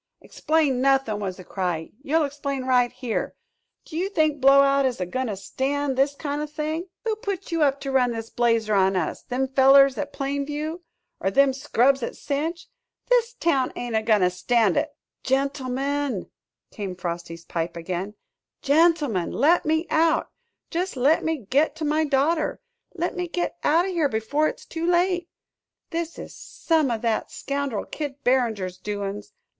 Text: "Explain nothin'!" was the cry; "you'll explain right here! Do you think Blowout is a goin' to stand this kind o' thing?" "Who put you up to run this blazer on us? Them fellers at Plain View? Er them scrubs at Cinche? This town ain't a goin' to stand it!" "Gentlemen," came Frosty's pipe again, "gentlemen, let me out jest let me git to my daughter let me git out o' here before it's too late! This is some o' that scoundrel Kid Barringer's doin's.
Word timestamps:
"Explain 0.19 0.81
nothin'!" 0.81 1.19
was 1.19 1.37
the 1.37 1.43
cry; 1.43 1.91
"you'll 2.01 2.23
explain 2.25 2.63
right 2.63 2.91
here! 2.91 3.35
Do 3.85 3.95
you 3.95 4.09
think 4.09 4.41
Blowout 4.41 4.83
is 4.83 4.99
a 4.99 5.05
goin' 5.05 5.27
to 5.27 5.37
stand 5.37 5.95
this 5.95 6.15
kind 6.15 6.41
o' 6.41 6.47
thing?" 6.47 6.87
"Who 7.05 7.15
put 7.17 7.51
you 7.51 7.61
up 7.61 7.79
to 7.81 7.91
run 7.91 8.09
this 8.11 8.31
blazer 8.31 8.73
on 8.73 8.95
us? 8.95 9.21
Them 9.21 9.47
fellers 9.47 9.95
at 9.99 10.11
Plain 10.11 10.47
View? 10.47 10.81
Er 11.23 11.29
them 11.29 11.53
scrubs 11.53 12.01
at 12.01 12.15
Cinche? 12.15 12.65
This 13.09 13.33
town 13.35 13.71
ain't 13.75 13.95
a 13.95 14.01
goin' 14.01 14.21
to 14.21 14.31
stand 14.31 14.75
it!" 14.75 14.89
"Gentlemen," 15.21 16.31
came 16.71 16.95
Frosty's 16.95 17.45
pipe 17.45 17.75
again, 17.77 18.15
"gentlemen, 18.63 19.29
let 19.31 19.67
me 19.67 19.85
out 19.91 20.31
jest 20.71 20.97
let 20.97 21.23
me 21.23 21.37
git 21.47 21.75
to 21.75 21.85
my 21.85 22.05
daughter 22.05 22.59
let 22.95 23.15
me 23.15 23.27
git 23.27 23.55
out 23.63 23.85
o' 23.85 23.89
here 23.89 24.09
before 24.09 24.47
it's 24.47 24.65
too 24.65 24.87
late! 24.89 25.29
This 25.91 26.17
is 26.17 26.33
some 26.35 26.89
o' 26.89 26.97
that 26.97 27.29
scoundrel 27.29 27.85
Kid 27.85 28.23
Barringer's 28.23 28.79
doin's. 28.79 29.31